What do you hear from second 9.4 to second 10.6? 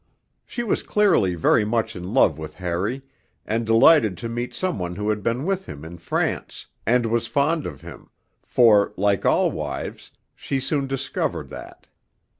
wives, she